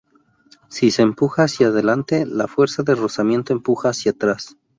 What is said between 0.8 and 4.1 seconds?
se empuja hacia delante la fuerza de rozamiento empuja